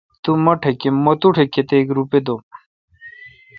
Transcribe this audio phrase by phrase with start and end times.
[1.03, 2.41] مہ تو ٹھ کتیک روپے دوم۔